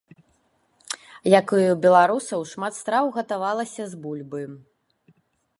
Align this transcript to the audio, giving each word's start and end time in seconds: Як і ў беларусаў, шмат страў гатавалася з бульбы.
Як 1.39 1.47
і 1.57 1.59
ў 1.65 1.75
беларусаў, 1.83 2.39
шмат 2.53 2.73
страў 2.81 3.05
гатавалася 3.21 3.83
з 3.93 4.03
бульбы. 4.07 4.43